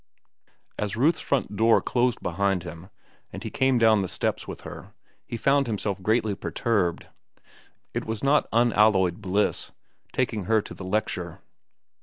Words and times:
As 0.79 0.97
Ruth's 0.97 1.19
front 1.19 1.55
door 1.55 1.79
closed 1.79 2.21
behind 2.23 2.63
them 2.63 2.89
and 3.31 3.43
he 3.43 3.51
came 3.51 3.77
down 3.77 4.01
the 4.01 4.07
steps 4.07 4.47
with 4.47 4.61
her, 4.61 4.95
he 5.27 5.37
found 5.37 5.67
himself 5.67 6.01
greatly 6.01 6.33
perturbed. 6.33 7.05
It 7.93 8.05
was 8.05 8.23
not 8.23 8.49
unalloyed 8.51 9.21
bliss, 9.21 9.71
taking 10.11 10.45
her 10.45 10.59
to 10.59 10.73
the 10.73 10.85
lecture. 10.85 11.41